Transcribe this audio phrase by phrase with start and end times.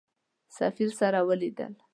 [0.57, 1.73] سفیر سره ولیدل.